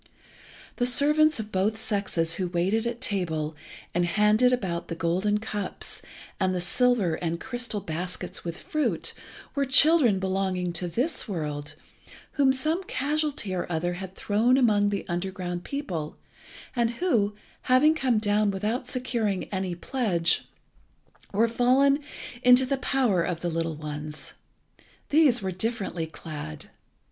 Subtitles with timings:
[0.77, 3.55] The servants of both sexes who waited at table
[3.93, 6.01] and handed about the golden cups,
[6.39, 9.13] and the silver and crystal baskets with fruit,
[9.53, 11.75] were children belonging to this world,
[12.31, 16.17] whom some casualty or other had thrown among the underground people,
[16.75, 17.35] and who,
[17.69, 20.45] having come down without securing any pledge,
[21.31, 21.99] were fallen
[22.41, 24.33] into the power of the little ones.
[25.09, 26.71] These were differently clad.